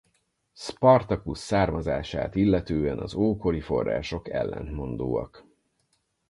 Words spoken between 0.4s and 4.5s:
Spartacus származását illetően az ókori források